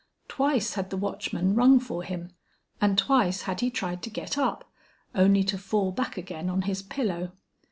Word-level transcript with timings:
Twice 0.27 0.73
had 0.73 0.89
the 0.89 0.97
watchman 0.97 1.53
rung 1.53 1.79
for 1.79 2.01
him, 2.01 2.31
and 2.81 2.97
twice 2.97 3.43
had 3.43 3.59
he 3.59 3.69
tried 3.69 4.01
to 4.01 4.09
get 4.09 4.35
up, 4.35 4.67
only 5.13 5.43
to 5.43 5.59
fall 5.59 5.91
back 5.91 6.17
again 6.17 6.49
on 6.49 6.63
his 6.63 6.81
pillow. 6.81 7.33